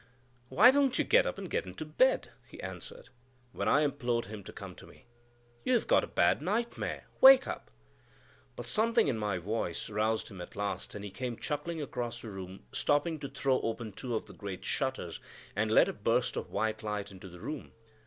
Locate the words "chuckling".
11.37-11.83